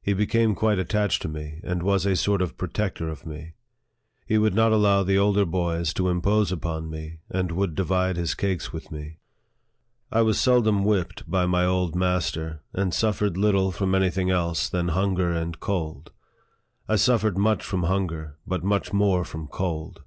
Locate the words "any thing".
13.94-14.30